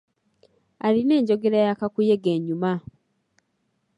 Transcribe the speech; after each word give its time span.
Alina 0.85 1.13
enjogera 1.19 1.57
ya 1.67 1.73
kakuyege 1.79 2.29
enyuma. 2.37 2.71